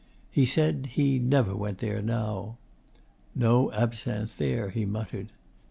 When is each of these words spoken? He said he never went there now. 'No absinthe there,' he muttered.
He 0.31 0.47
said 0.47 0.87
he 0.93 1.19
never 1.19 1.55
went 1.55 1.77
there 1.77 2.01
now. 2.01 2.57
'No 3.35 3.71
absinthe 3.71 4.37
there,' 4.39 4.71
he 4.71 4.83
muttered. 4.83 5.27